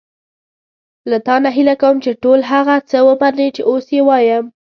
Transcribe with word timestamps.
له 1.09 1.17
تا 1.27 1.35
نه 1.43 1.49
هیله 1.57 1.75
کوم 1.81 1.95
چې 2.03 2.11
ټول 2.23 2.39
هغه 2.51 2.75
څه 2.89 2.97
ومنې 3.07 3.47
چې 3.55 3.61
اوس 3.69 3.85
یې 3.95 4.01
وایم. 4.07 4.45